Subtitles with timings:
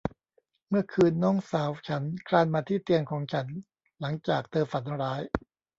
[0.69, 3.47] เมื่อคืนน้องสาวฉันคลานมาที่เตียงของฉัน
[3.99, 5.21] หลังจากเธอฝันร้าย